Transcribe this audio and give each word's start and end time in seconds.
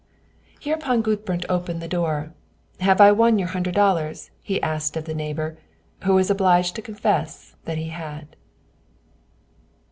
Hereupon 0.59 1.03
Gudbrand 1.03 1.45
opened 1.47 1.79
the 1.79 1.87
door: 1.87 2.33
"Have 2.79 2.99
I 2.99 3.11
won 3.11 3.37
your 3.37 3.49
hundred 3.49 3.75
dollars?" 3.75 4.31
asked 4.63 4.95
he 4.95 4.99
of 4.99 5.05
the 5.05 5.13
neighbor, 5.13 5.59
who 6.05 6.15
was 6.15 6.31
obliged 6.31 6.75
to 6.77 6.81
confess 6.81 7.53
that 7.65 7.77
he 7.77 7.89
had. 7.89 8.35